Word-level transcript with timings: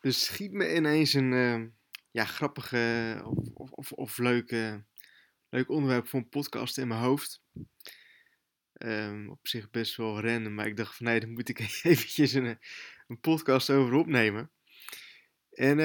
Er 0.00 0.12
schiet 0.12 0.52
me 0.52 0.74
ineens 0.74 1.12
een 1.12 1.32
uh, 1.32 1.66
ja, 2.10 2.24
grappige 2.24 3.20
of, 3.54 3.70
of, 3.70 3.92
of 3.92 4.18
leuke, 4.18 4.84
leuk 5.48 5.68
onderwerp 5.68 6.08
voor 6.08 6.20
een 6.20 6.28
podcast 6.28 6.78
in 6.78 6.88
mijn 6.88 7.00
hoofd. 7.00 7.42
Um, 8.82 9.30
op 9.30 9.48
zich 9.48 9.70
best 9.70 9.96
wel 9.96 10.20
random, 10.20 10.54
maar 10.54 10.66
ik 10.66 10.76
dacht 10.76 10.96
van 10.96 11.06
nee, 11.06 11.20
daar 11.20 11.28
moet 11.28 11.48
ik 11.48 11.58
eventjes 11.82 12.32
een, 12.32 12.58
een 13.06 13.20
podcast 13.20 13.70
over 13.70 13.94
opnemen. 13.94 14.50
En 15.50 15.78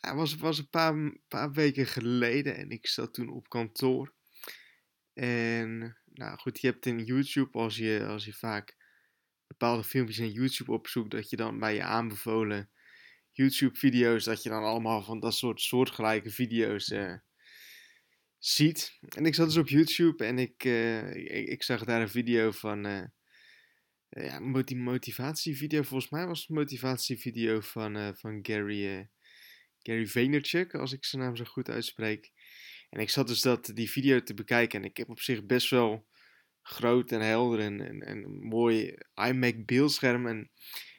het 0.00 0.14
was, 0.14 0.36
was 0.36 0.58
een 0.58 0.70
paar, 0.70 1.16
paar 1.28 1.52
weken 1.52 1.86
geleden 1.86 2.56
en 2.56 2.70
ik 2.70 2.86
zat 2.86 3.14
toen 3.14 3.28
op 3.28 3.48
kantoor. 3.48 4.14
En 5.12 5.98
nou 6.04 6.38
goed, 6.38 6.60
je 6.60 6.66
hebt 6.66 6.86
in 6.86 7.04
YouTube, 7.04 7.58
als 7.58 7.76
je, 7.76 8.06
als 8.06 8.24
je 8.24 8.32
vaak 8.32 8.76
bepaalde 9.46 9.84
filmpjes 9.84 10.18
in 10.18 10.30
YouTube 10.30 10.72
opzoekt, 10.72 11.10
dat 11.10 11.30
je 11.30 11.36
dan 11.36 11.58
bij 11.58 11.74
je 11.74 11.82
aanbevolen 11.82 12.70
YouTube-video's, 13.36 14.24
dat 14.24 14.42
je 14.42 14.48
dan 14.48 14.62
allemaal 14.62 15.02
van 15.02 15.20
dat 15.20 15.34
soort 15.34 15.60
soortgelijke 15.60 16.30
video's 16.30 16.90
uh, 16.90 17.14
ziet. 18.38 18.98
En 19.16 19.26
ik 19.26 19.34
zat 19.34 19.46
dus 19.46 19.56
op 19.56 19.68
YouTube 19.68 20.24
en 20.24 20.38
ik, 20.38 20.64
uh, 20.64 21.14
ik, 21.50 21.62
zag 21.62 21.84
daar 21.84 22.00
een 22.00 22.08
video 22.08 22.50
van, 22.50 22.86
uh, 22.86 23.04
ja, 24.08 24.40
motivatievideo. 24.74 25.82
Volgens 25.82 26.10
mij 26.10 26.26
was 26.26 26.40
het 26.40 26.48
een 26.48 26.54
motivatievideo 26.54 27.60
van, 27.60 28.16
van 28.16 28.38
Gary, 28.42 29.08
Gary 29.78 30.06
Vaynerchuk, 30.06 30.74
als 30.74 30.92
ik 30.92 31.04
zijn 31.04 31.22
naam 31.22 31.36
zo 31.36 31.44
goed 31.44 31.70
uitspreek. 31.70 32.32
En 32.90 33.00
ik 33.00 33.10
zat 33.10 33.26
dus 33.26 33.40
dat, 33.40 33.70
die 33.74 33.90
video 33.90 34.22
te 34.22 34.34
bekijken 34.34 34.82
en 34.82 34.88
ik 34.88 34.96
heb 34.96 35.08
op 35.08 35.20
zich 35.20 35.44
best 35.44 35.70
wel 35.70 36.06
groot 36.62 37.12
en 37.12 37.20
helder 37.20 37.60
en, 37.60 37.80
en, 37.80 38.00
en 38.00 38.38
mooi 38.38 38.94
iMac 39.14 39.66
beeldscherm. 39.66 40.26
En 40.26 40.50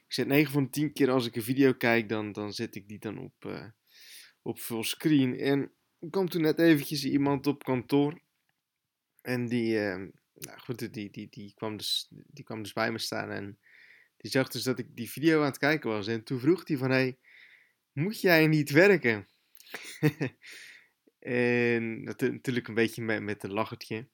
ik 0.08 0.14
zet 0.14 0.28
9 0.28 0.52
van 0.52 0.64
de 0.64 0.70
10 0.70 0.94
keer 0.94 1.10
als 1.10 1.26
ik 1.26 1.36
een 1.36 1.44
video 1.44 1.74
kijk, 1.74 2.10
dan, 2.10 2.32
dan 2.32 2.54
zet 2.54 2.76
ik 2.76 2.88
die 2.88 3.00
dan 3.00 3.18
op, 3.18 3.46
uh, 3.46 3.66
op 4.42 4.60
fullscreen. 4.60 5.40
En 5.40 5.72
er 6.00 6.10
kwam 6.10 6.30
toen 6.30 6.42
net 6.42 6.60
eventjes 6.60 7.06
iemand 7.06 7.48
op 7.48 7.64
kantoor. 7.64 8.22
En 9.22 9.46
die, 9.46 9.76
uh, 9.76 9.96
nou 10.34 10.60
goed, 10.60 10.94
die, 10.94 11.10
die, 11.10 11.28
die, 11.30 11.54
kwam 11.56 11.78
dus, 11.78 12.08
die 12.10 12.44
kwam 12.44 12.64
dus 12.64 12.74
bij 12.74 12.92
me 12.92 12.98
staan 12.98 13.30
en 13.30 13.60
die 14.18 14.32
zag 14.32 14.48
dus 14.48 14.64
dat 14.64 14.80
ik 14.80 14.96
die 14.96 15.10
video 15.10 15.40
aan 15.40 15.46
het 15.46 15.58
kijken 15.58 15.90
was. 15.90 16.08
En 16.08 16.24
toen 16.24 16.40
vroeg 16.40 16.68
hij 16.68 16.78
van, 16.78 16.90
hey, 16.90 17.18
moet 17.92 18.22
jij 18.22 18.48
niet 18.48 18.70
werken? 18.70 19.28
en 21.20 22.04
natuurlijk 22.04 22.68
een 22.68 22.74
beetje 22.74 23.02
met, 23.02 23.22
met 23.22 23.44
een 23.44 23.54
lachertje. 23.54 24.08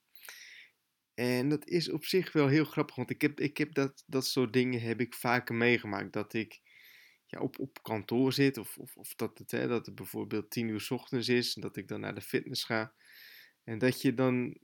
En 1.14 1.50
dat 1.50 1.68
is 1.68 1.90
op 1.90 2.06
zich 2.06 2.32
wel 2.32 2.48
heel 2.48 2.66
grappig, 2.66 2.96
want 2.96 3.10
ik 3.10 3.22
heb, 3.22 3.40
ik 3.40 3.58
heb 3.58 3.74
dat, 3.74 4.04
dat 4.08 4.26
soort 4.26 4.54
dingen 4.54 4.82
heb 4.82 5.00
ik 5.00 5.14
vaker 5.14 5.56
meegemaakt. 5.56 6.14
Dat 6.14 6.34
ik 6.34 6.62
ja, 7.26 7.40
op, 7.40 7.60
op 7.60 7.84
kantoor 7.84 8.34
zit, 8.34 8.58
of, 8.58 8.78
of, 8.78 8.98
of 8.98 9.16
dat, 9.16 9.38
het, 9.38 9.52
hè, 9.52 9.68
dat 9.68 9.86
het 9.86 9.96
bijvoorbeeld 9.96 10.52
tien 10.52 10.68
uur 10.68 10.82
s 10.82 10.92
ochtends 10.92 11.28
is, 11.28 11.56
en 11.56 11.62
dat 11.62 11.78
ik 11.78 11.88
dan 11.88 12.00
naar 12.00 12.16
de 12.16 12.22
fitness 12.22 12.64
ga. 12.64 12.94
En 13.64 13.78
dat 13.78 14.02
je 14.02 14.14
dan 14.14 14.58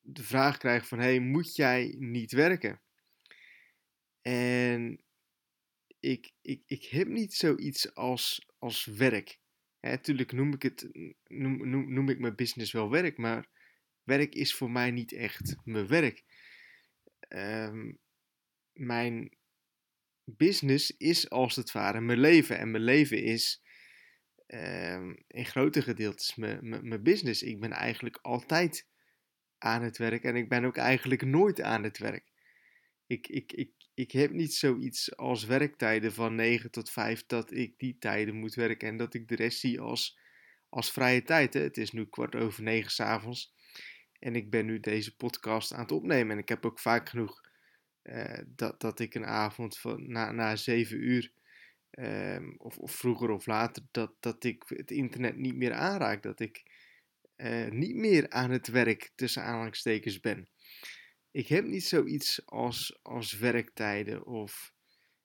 de 0.00 0.22
vraag 0.22 0.56
krijgt 0.56 0.88
van, 0.88 0.98
hey, 0.98 1.20
moet 1.20 1.56
jij 1.56 1.94
niet 1.98 2.32
werken? 2.32 2.80
En 4.20 5.04
ik, 6.00 6.32
ik, 6.40 6.62
ik 6.66 6.84
heb 6.84 7.08
niet 7.08 7.34
zoiets 7.34 7.94
als, 7.94 8.48
als 8.58 8.84
werk. 8.84 9.38
Natuurlijk 9.80 10.32
noem 10.32 10.52
ik 10.52 10.62
het, 10.62 10.88
noem, 11.24 11.68
noem, 11.68 11.92
noem 11.92 12.08
ik 12.08 12.18
mijn 12.18 12.34
business 12.34 12.72
wel 12.72 12.90
werk, 12.90 13.16
maar 13.16 13.48
werk 14.04 14.34
is 14.34 14.54
voor 14.54 14.70
mij 14.70 14.90
niet 14.90 15.12
echt 15.12 15.56
mijn 15.64 15.86
werk. 15.86 16.24
Ehm, 17.28 17.92
mijn 18.72 19.36
business 20.24 20.90
is 20.96 21.30
als 21.30 21.56
het 21.56 21.72
ware 21.72 22.00
mijn 22.00 22.18
leven. 22.18 22.58
En 22.58 22.70
mijn 22.70 22.84
leven 22.84 23.22
is 23.22 23.62
um, 24.46 25.16
in 25.26 25.46
grote 25.46 25.82
gedeeltes 25.82 26.34
mijn, 26.34 26.88
mijn, 26.88 27.02
business. 27.02 27.42
Ik 27.42 27.60
ben 27.60 27.72
eigenlijk 27.72 28.18
altijd 28.22 28.86
aan 29.58 29.82
het 29.82 29.98
werk 29.98 30.24
en 30.24 30.36
ik 30.36 30.48
ben 30.48 30.64
ook 30.64 30.76
eigenlijk 30.76 31.24
nooit 31.24 31.60
aan 31.60 31.82
het 31.82 31.98
werk. 31.98 32.32
Ik, 33.06 33.26
ik, 33.26 33.52
ik, 33.52 33.70
ik 33.94 34.10
heb 34.10 34.30
niet 34.30 34.54
zoiets 34.54 35.16
als 35.16 35.44
werktijden 35.44 36.12
van 36.12 36.34
9 36.34 36.70
tot 36.70 36.90
5 36.90 37.26
dat 37.26 37.52
ik 37.52 37.78
die 37.78 37.98
tijden 37.98 38.34
moet 38.34 38.54
werken 38.54 38.88
en 38.88 38.96
dat 38.96 39.14
ik 39.14 39.28
de 39.28 39.34
rest 39.34 39.58
zie 39.58 39.80
als, 39.80 40.18
als 40.68 40.92
vrije 40.92 41.22
tijd. 41.22 41.54
Hè. 41.54 41.60
Het 41.60 41.76
is 41.76 41.90
nu 41.90 42.06
kwart 42.06 42.34
over 42.34 42.62
negen 42.62 42.90
s'avonds. 42.90 43.53
En 44.24 44.36
ik 44.36 44.50
ben 44.50 44.66
nu 44.66 44.80
deze 44.80 45.16
podcast 45.16 45.72
aan 45.72 45.80
het 45.80 45.92
opnemen. 45.92 46.32
En 46.32 46.42
ik 46.42 46.48
heb 46.48 46.66
ook 46.66 46.78
vaak 46.78 47.08
genoeg 47.08 47.40
uh, 48.02 48.38
dat, 48.46 48.80
dat 48.80 49.00
ik 49.00 49.14
een 49.14 49.26
avond 49.26 49.78
van, 49.78 50.10
na, 50.10 50.32
na 50.32 50.56
zeven 50.56 51.02
uur, 51.02 51.32
um, 51.90 52.54
of, 52.58 52.78
of, 52.78 52.92
vroeger 52.92 53.30
of 53.30 53.46
later, 53.46 53.82
dat, 53.90 54.12
dat 54.20 54.44
ik 54.44 54.62
het 54.66 54.90
internet 54.90 55.36
niet 55.36 55.54
meer 55.54 55.72
aanraak. 55.72 56.22
Dat 56.22 56.40
ik 56.40 56.62
uh, 57.36 57.70
niet 57.70 57.94
meer 57.94 58.30
aan 58.30 58.50
het 58.50 58.66
werk 58.66 59.12
tussen 59.14 59.42
aanhalingstekens 59.42 60.20
ben. 60.20 60.48
Ik 61.30 61.48
heb 61.48 61.64
niet 61.64 61.84
zoiets 61.84 62.46
als, 62.46 62.98
als 63.02 63.32
werktijden 63.32 64.26
of 64.26 64.72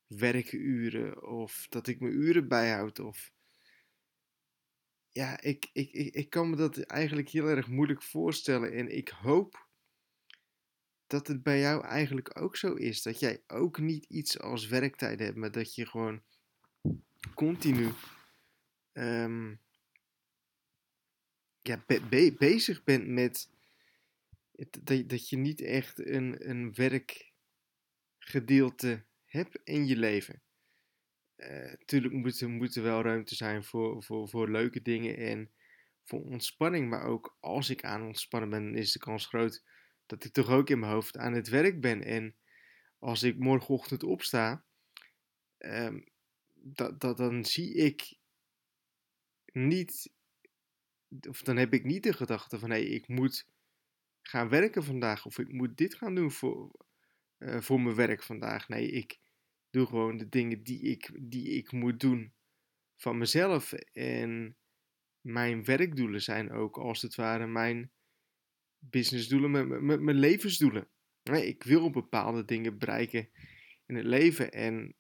werkuren 0.08 1.24
of 1.28 1.66
dat 1.70 1.88
ik 1.88 2.00
mijn 2.00 2.14
uren 2.14 2.48
bijhoud 2.48 3.00
of 3.00 3.31
ja, 5.19 5.41
ik, 5.41 5.69
ik, 5.74 5.91
ik, 5.91 6.16
ik 6.16 6.30
kan 6.30 6.50
me 6.50 6.56
dat 6.56 6.80
eigenlijk 6.80 7.30
heel 7.30 7.47
erg 7.47 7.68
moeilijk 7.68 8.03
voorstellen. 8.03 8.74
En 8.74 8.97
ik 8.97 9.09
hoop 9.09 9.68
dat 11.07 11.28
het 11.28 11.44
bij 11.44 11.59
jou 11.59 11.85
eigenlijk 11.85 12.41
ook 12.41 12.56
zo 12.56 12.74
is. 12.74 13.02
Dat 13.02 13.19
jij 13.19 13.44
ook 13.47 13.80
niet 13.80 14.06
iets 14.06 14.40
als 14.40 14.68
werktijd 14.68 15.19
hebt, 15.19 15.35
maar 15.35 15.52
dat 15.52 15.75
je 15.75 15.85
gewoon 15.85 16.24
continu 17.34 17.90
um, 18.94 19.59
ja, 21.62 21.84
be 21.88 22.36
bezig 22.38 22.84
bent 22.84 23.07
met 23.07 23.50
dat, 24.84 25.09
dat 25.09 25.30
je 25.30 25.38
niet 25.38 25.62
echt 25.62 26.06
een, 26.06 26.50
een 26.50 26.74
werkgedeelte 26.74 29.03
hebt 29.25 29.59
in 29.63 29.88
je 29.88 29.96
leven. 29.96 30.41
Natuurlijk 31.50 32.14
uh, 32.14 32.20
moet, 32.20 32.42
moet 32.42 32.76
er 32.76 32.84
wel 32.84 33.02
ruimte 33.02 33.36
zijn 33.36 33.64
voor, 33.64 34.04
voor, 34.04 34.30
voor 34.30 34.50
leuke 34.50 34.82
dingen 34.82 35.18
en 35.18 35.52
voor 36.04 36.22
ontspanning. 36.24 36.90
Maar 36.90 37.04
ook 37.04 37.38
als 37.40 37.70
ik 37.70 37.84
aan 37.84 38.06
ontspannen 38.06 38.50
ben, 38.50 38.76
is 38.76 38.92
de 38.92 39.00
kans 39.00 39.26
groot 39.26 39.64
dat 40.06 40.24
ik 40.24 40.32
toch 40.32 40.50
ook 40.50 40.70
in 40.70 40.80
mijn 40.80 40.92
hoofd 40.92 41.18
aan 41.18 41.34
het 41.34 41.48
werk 41.48 41.82
ben. 41.82 42.04
En 42.04 42.36
als 43.00 43.24
ik 43.24 43.38
morgenochtend 43.38 44.04
opsta, 44.04 44.64
um, 45.58 46.08
dat, 46.54 47.00
dat, 47.00 47.18
dan 47.18 47.46
zie 47.46 47.74
ik 47.74 48.18
niet, 49.46 50.12
of 51.28 51.42
dan 51.42 51.58
heb 51.58 51.74
ik 51.74 51.84
niet 51.84 52.04
de 52.04 52.14
gedachte 52.14 52.60
van 52.60 52.70
hé, 52.70 52.81
hey, 52.81 52.88
ik 52.88 53.08
moet 53.08 53.48
gaan 54.22 54.50
werken 54.50 54.84
vandaag 54.84 55.26
of 55.26 55.40
ik 55.40 55.52
moet 55.52 55.78
dit 55.78 55.96
gaan 55.96 56.16
doen 56.16 56.31
voor, 56.31 56.72
uh, 57.38 57.62
voor 57.62 57.81
mijn 57.81 57.96
werk 57.96 58.24
vandaag. 58.24 58.68
Nee, 58.68 58.88
ik 58.88 59.20
doe 59.69 59.85
gewoon 59.85 60.18
de 60.18 60.30
dingen 60.30 60.63
die 60.63 60.81
ik, 60.81 61.12
die 61.22 61.50
ik 61.50 61.72
moet 61.72 62.00
doen 62.00 62.34
van 62.96 63.18
mezelf. 63.18 63.74
En 63.94 64.57
mijn 65.22 65.63
werkdoelen 65.63 66.22
zijn 66.22 66.52
ook 66.52 66.78
als 66.78 67.02
het 67.02 67.16
ware 67.16 67.47
mijn 67.47 67.91
businessdoelen, 68.80 69.52
mijn, 69.52 70.03
mijn, 70.03 70.19
levensdoelen. 70.19 70.90
Ik 71.24 71.63
wil 71.63 71.90
bepaalde 71.90 72.46
dingen 72.46 72.78
bereiken 72.78 73.30
in 73.85 73.96
het 73.96 74.06
leven. 74.06 74.52
En 74.52 74.96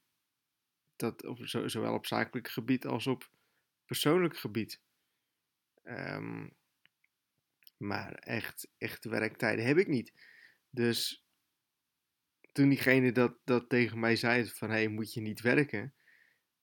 dat 0.95 1.25
op, 1.25 1.39
zowel 1.45 1.93
op 1.93 2.05
zakelijk 2.05 2.47
gebied 2.47 2.85
als 2.85 3.07
op 3.07 3.31
persoonlijk 3.85 4.37
gebied. 4.37 4.81
Um, 5.83 6.57
maar 7.77 8.13
echt, 8.13 8.71
echt 8.77 9.05
werktijden 9.05 9.65
heb 9.65 9.77
ik 9.77 9.87
niet. 9.87 10.13
Dus 10.69 11.25
toen 12.59 12.69
diegene 12.69 13.11
dat, 13.11 13.37
dat 13.43 13.69
tegen 13.69 13.99
mij 13.99 14.15
zei 14.15 14.45
van, 14.45 14.69
hé, 14.69 14.75
hey, 14.75 14.87
moet 14.87 15.13
je 15.13 15.21
niet 15.21 15.41
werken? 15.41 15.93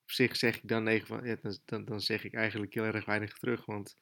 Op 0.03 0.11
zich 0.11 0.37
zeg 0.37 0.57
ik 0.57 0.69
dan 0.69 0.83
negen 0.83 1.07
van, 1.07 1.25
ja, 1.25 1.37
dan, 1.43 1.59
dan, 1.65 1.85
dan 1.85 2.01
zeg 2.01 2.25
ik 2.25 2.35
eigenlijk 2.35 2.75
heel 2.75 2.85
erg 2.85 3.05
weinig 3.05 3.39
terug, 3.39 3.65
want 3.65 3.99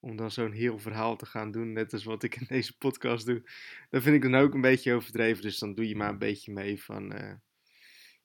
om 0.00 0.16
dan 0.16 0.30
zo'n 0.30 0.52
heel 0.52 0.78
verhaal 0.78 1.16
te 1.16 1.26
gaan 1.26 1.50
doen, 1.50 1.72
net 1.72 1.92
als 1.92 2.04
wat 2.04 2.22
ik 2.22 2.36
in 2.36 2.46
deze 2.48 2.78
podcast 2.78 3.26
doe, 3.26 3.50
dat 3.90 4.02
vind 4.02 4.16
ik 4.16 4.22
dan 4.22 4.34
ook 4.34 4.54
een 4.54 4.60
beetje 4.60 4.94
overdreven. 4.94 5.42
Dus 5.42 5.58
dan 5.58 5.74
doe 5.74 5.88
je 5.88 5.96
maar 5.96 6.08
een 6.08 6.18
beetje 6.18 6.52
mee 6.52 6.82
van, 6.82 7.14
uh, 7.14 7.34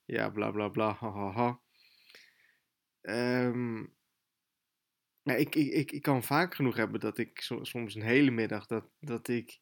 ja, 0.06 0.30
bla 0.30 0.52
bla 0.52 0.68
bla. 0.68 0.94
Ha, 0.94 1.32
ha. 1.32 1.60
Um, 3.46 3.96
ja, 5.22 5.34
ik, 5.34 5.56
ik, 5.56 5.72
ik, 5.72 5.92
ik 5.92 6.02
kan 6.02 6.24
vaak 6.24 6.56
genoeg 6.56 6.76
hebben 6.76 7.00
dat 7.00 7.18
ik 7.18 7.40
soms 7.62 7.96
een 7.96 8.02
hele 8.02 8.32
middag, 8.32 8.66
dat, 8.68 8.90
dat 9.00 9.28
ik, 9.28 9.60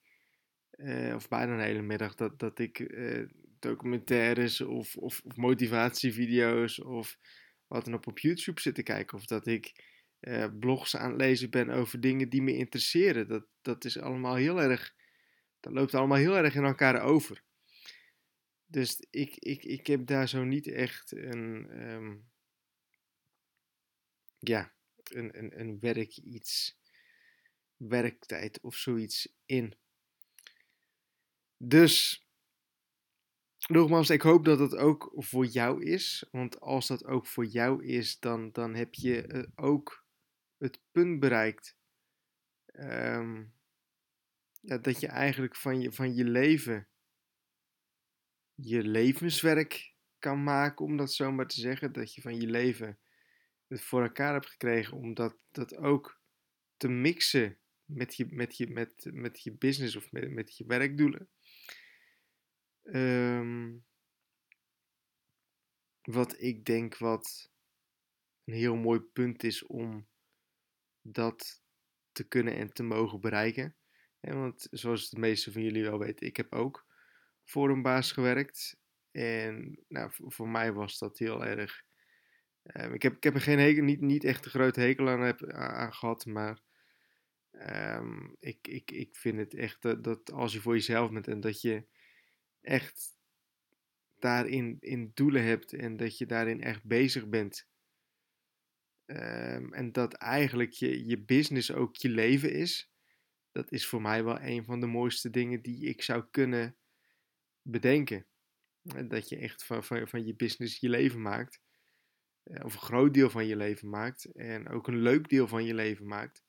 uh, 0.80 1.16
of 1.16 1.28
bijna 1.28 1.54
een 1.54 1.60
hele 1.60 1.82
middag, 1.82 2.16
dat, 2.16 2.40
dat 2.40 2.60
ik 2.60 2.80
uh, 2.80 3.28
documentaires 3.60 4.62
of, 4.62 4.96
of, 4.96 5.22
of, 5.24 5.36
motivatievideo's 5.36 6.80
of 6.80 7.18
wat 7.68 7.86
dan 7.86 7.94
ook 7.94 8.06
op 8.06 8.20
YouTube 8.20 8.62
zit 8.62 8.76
te 8.76 8.84
kijken. 8.84 9.18
Of 9.18 9.26
dat 9.26 9.48
ik 9.48 9.72
uh, 10.20 10.46
blogs 10.60 10.96
aan 10.96 11.10
het 11.10 11.22
lezen 11.22 11.50
ben 11.50 11.70
over 11.70 12.00
dingen 12.00 12.30
die 12.30 12.42
me 12.42 12.56
interesseren. 12.56 13.28
Dat, 13.28 13.46
dat 13.62 13.86
is 13.86 13.98
allemaal 13.98 14.36
heel 14.36 14.62
erg, 14.62 14.96
dat 15.60 15.74
loopt 15.74 15.94
allemaal 15.94 16.18
heel 16.18 16.38
erg 16.38 16.56
in 16.56 16.64
elkaar 16.64 17.02
over. 17.02 17.44
Dus 18.66 19.04
ik, 19.10 19.36
ik, 19.36 19.64
ik 19.64 19.88
heb 19.88 20.06
daar 20.06 20.30
zo 20.30 20.44
niet 20.44 20.68
echt 20.68 21.12
een, 21.12 21.82
um, 21.92 22.30
ja, 24.40 24.74
een, 25.04 25.38
een, 25.38 25.60
een 25.60 25.80
werk 25.80 26.18
iets, 26.18 26.80
werktijd 27.78 28.60
of 28.62 28.76
zoiets 28.76 29.36
in. 29.46 29.74
Dus 31.62 32.26
nogmaals, 33.68 34.10
ik 34.10 34.22
hoop 34.22 34.46
dat 34.46 34.60
het 34.60 34.76
ook 34.76 35.12
voor 35.16 35.46
jou 35.46 35.84
is. 35.84 36.28
Want 36.32 36.60
als 36.60 36.88
dat 36.88 37.06
ook 37.06 37.28
voor 37.28 37.46
jou 37.46 37.86
is, 37.86 38.20
dan, 38.20 38.52
dan 38.52 38.76
heb 38.76 38.94
je 38.94 39.22
eh, 39.22 39.44
ook 39.56 40.06
het 40.58 40.82
punt 40.92 41.20
bereikt. 41.20 41.78
Ehm, 42.66 43.46
dat 44.62 45.00
je 45.00 45.08
eigenlijk 45.08 45.56
van 45.56 45.82
je, 45.82 45.92
van 45.92 46.16
je 46.16 46.24
leven 46.24 46.88
je 48.56 48.84
levenswerk 48.84 49.94
kan 50.20 50.44
maken, 50.44 50.86
om 50.86 50.98
dat 50.98 51.14
zo 51.14 51.32
maar 51.32 51.48
te 51.48 51.60
zeggen. 51.60 51.94
Dat 51.94 52.14
je 52.14 52.22
van 52.22 52.36
je 52.36 52.48
leven 52.48 53.00
het 53.68 53.82
voor 53.82 54.02
elkaar 54.02 54.34
hebt 54.34 54.50
gekregen 54.50 54.98
om 54.98 55.14
dat, 55.14 55.38
dat 55.52 55.76
ook 55.76 56.22
te 56.78 56.88
mixen 56.88 57.58
met 57.86 58.16
je, 58.16 58.26
met 58.30 58.58
je, 58.58 58.68
met, 58.68 59.10
met 59.12 59.44
je 59.44 59.52
business 59.52 59.96
of 59.96 60.12
met, 60.12 60.32
met 60.32 60.58
je 60.58 60.66
werkdoelen. 60.66 61.30
Ehm, 62.92 63.78
wat 66.02 66.42
ik 66.42 66.66
denk 66.66 66.98
wat 66.98 67.52
een 68.44 68.54
heel 68.54 68.76
mooi 68.76 69.00
punt 69.00 69.44
is 69.44 69.66
om 69.66 70.08
dat 71.02 71.62
te 72.12 72.28
kunnen 72.28 72.56
en 72.56 72.74
te 72.74 72.84
mogen 72.84 73.22
bereiken. 73.22 73.76
want 74.20 74.68
zoals 74.72 75.10
de 75.10 75.20
meeste 75.20 75.52
van 75.52 75.62
jullie 75.62 75.84
wel 75.84 76.00
weten, 76.00 76.28
ik 76.28 76.38
heb 76.38 76.54
ook 76.54 76.86
voor 77.44 77.70
een 77.70 77.82
baas 77.82 78.12
gewerkt. 78.12 78.78
En 79.12 79.84
nou, 79.88 80.12
voor 80.14 80.50
mij 80.50 80.74
was 80.74 80.98
dat 80.98 81.18
heel 81.18 81.46
erg. 81.46 81.84
Uh, 82.64 82.94
ik, 82.94 83.02
heb, 83.02 83.16
ik 83.16 83.24
heb 83.24 83.34
er 83.34 83.42
geen 83.42 83.86
niet, 83.86 84.02
niet 84.02 84.24
echt 84.24 84.46
een 84.46 84.52
grote 84.52 84.80
hekel 84.80 85.10
aan, 85.10 85.22
heb, 85.22 85.40
gehad, 85.94 86.26
maar 86.26 86.62
um, 87.52 88.36
ik, 88.40 88.68
ik, 88.68 88.92
ik 88.92 89.16
vind 89.16 89.38
het 89.38 89.54
echt 89.54 89.82
dat, 89.82 90.04
dat, 90.04 90.32
als 90.32 90.54
je 90.54 90.62
voor 90.62 90.74
jezelf 90.74 91.12
bent 91.12 91.28
en 91.28 91.40
dat 91.40 91.62
je 91.62 91.88
echt 92.70 93.18
daarin 94.20 94.78
in 94.80 95.12
doelen 95.14 95.44
hebt 95.44 95.74
en 95.74 95.98
dat 95.98 96.18
je 96.18 96.26
daarin 96.26 96.62
echt 96.62 96.84
bezig 96.84 97.28
bent. 97.28 97.68
Um, 99.06 99.74
en 99.74 99.92
dat 99.92 100.14
eigenlijk 100.14 100.72
je, 100.72 101.06
je 101.06 101.24
business 101.24 101.72
ook 101.72 101.96
je 101.96 102.10
leven 102.10 102.52
is. 102.54 102.92
Dat 103.52 103.72
is 103.72 103.88
voor 103.88 104.02
mij 104.02 104.24
wel 104.24 104.42
een 104.42 104.66
van 104.66 104.80
de 104.80 104.86
mooiste 104.86 105.30
dingen 105.30 105.62
die 105.62 105.86
ik 105.86 106.02
zou 106.02 106.26
kunnen 106.32 106.78
bedenken. 107.62 108.26
Dat 109.08 109.30
je 109.30 109.38
echt 109.38 109.64
van, 109.64 109.84
van, 109.84 110.08
van 110.08 110.26
je 110.26 110.36
business 110.36 110.80
je 110.80 110.90
leven 110.90 111.22
maakt. 111.22 111.62
Eh, 112.44 112.66
of 112.66 112.74
een 112.74 112.80
groot 112.80 113.14
deel 113.14 113.30
van 113.30 113.46
je 113.46 113.56
leven 113.56 113.90
maakt. 113.90 114.26
En 114.26 114.70
ook 114.70 114.88
een 114.88 115.02
leuk 115.02 115.30
deel 115.30 115.48
van 115.48 115.66
je 115.66 115.74
leven 115.74 116.08
maakt. 116.08 116.44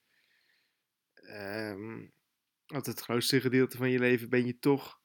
Um, 1.15 2.13
want 2.67 2.87
het 2.87 3.01
grootste 3.01 3.41
gedeelte 3.41 3.77
van 3.77 3.91
je 3.91 3.99
leven 3.99 4.29
ben 4.29 4.47
je 4.47 4.59
toch 4.59 5.00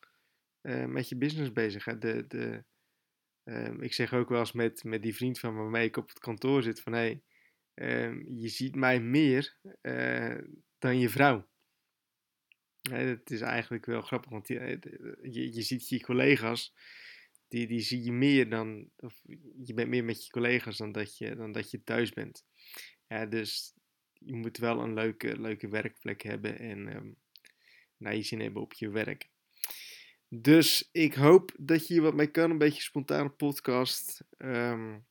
uh, 0.65 0.85
met 0.85 1.09
je 1.09 1.15
business 1.15 1.51
bezig. 1.51 1.85
Hè? 1.85 1.97
De, 1.97 2.27
de, 2.27 2.63
um, 3.43 3.81
ik 3.81 3.93
zeg 3.93 4.13
ook 4.13 4.29
wel 4.29 4.39
eens 4.39 4.51
met, 4.51 4.83
met 4.83 5.01
die 5.01 5.15
vriend 5.15 5.39
van 5.39 5.53
me 5.53 5.61
waarmee 5.61 5.87
ik 5.87 5.97
op 5.97 6.09
het 6.09 6.19
kantoor 6.19 6.63
zit: 6.63 6.81
van 6.81 6.93
hé, 6.93 7.21
hey, 7.73 8.03
um, 8.05 8.25
je 8.27 8.47
ziet 8.47 8.75
mij 8.75 9.01
meer 9.01 9.57
uh, 9.81 10.37
dan 10.77 10.99
je 10.99 11.09
vrouw. 11.09 11.47
Het 12.89 13.31
is 13.31 13.41
eigenlijk 13.41 13.85
wel 13.85 14.01
grappig, 14.01 14.31
want 14.31 14.47
je, 14.47 14.79
je, 15.21 15.53
je 15.53 15.61
ziet 15.61 15.89
je 15.89 16.01
collega's, 16.01 16.73
die, 17.47 17.67
die 17.67 17.79
zie 17.79 18.03
je 18.03 18.11
meer 18.11 18.49
dan, 18.49 18.89
of 18.95 19.21
je 19.63 19.73
bent 19.73 19.89
meer 19.89 20.03
met 20.03 20.25
je 20.25 20.31
collega's 20.31 20.77
dan 20.77 20.91
dat 20.91 21.17
je, 21.17 21.35
dan 21.35 21.51
dat 21.51 21.71
je 21.71 21.83
thuis 21.83 22.11
bent. 22.13 22.45
Ja, 23.07 23.25
dus 23.25 23.73
je 24.13 24.35
moet 24.35 24.57
wel 24.57 24.81
een 24.81 24.93
leuke, 24.93 25.39
leuke 25.39 25.67
werkplek 25.67 26.21
hebben 26.21 26.59
en 26.59 26.95
um, 26.95 27.17
je 27.97 28.23
zin 28.23 28.39
hebben 28.39 28.61
op 28.61 28.73
je 28.73 28.89
werk. 28.89 29.29
Dus 30.41 30.89
ik 30.91 31.13
hoop 31.13 31.51
dat 31.59 31.87
je 31.87 31.93
hier 31.93 32.03
wat 32.03 32.13
mee 32.13 32.31
kan, 32.31 32.49
een 32.49 32.57
beetje 32.57 32.81
spontane 32.81 33.29
podcast. 33.29 34.23
Um, 34.37 35.07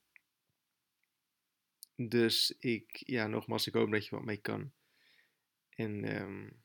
dus 1.96 2.56
ik, 2.58 3.02
ja, 3.06 3.26
nogmaals, 3.26 3.66
ik 3.66 3.74
hoop 3.74 3.90
dat 3.90 4.06
je 4.06 4.16
wat 4.16 4.24
mee 4.24 4.36
kan. 4.36 4.72
En 5.68 6.20
um, 6.20 6.62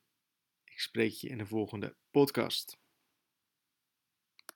ik 0.63 0.79
spreek 0.79 1.11
je 1.11 1.29
in 1.29 1.37
de 1.37 1.45
volgende 1.45 1.95
podcast. 2.11 2.79